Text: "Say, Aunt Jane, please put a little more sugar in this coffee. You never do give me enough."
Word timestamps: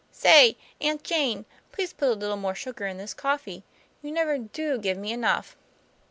"Say, 0.25 0.57
Aunt 0.81 1.03
Jane, 1.03 1.45
please 1.71 1.93
put 1.93 2.09
a 2.09 2.13
little 2.13 2.35
more 2.35 2.55
sugar 2.55 2.87
in 2.87 2.97
this 2.97 3.13
coffee. 3.13 3.63
You 4.01 4.11
never 4.11 4.39
do 4.39 4.79
give 4.79 4.97
me 4.97 5.11
enough." 5.13 5.55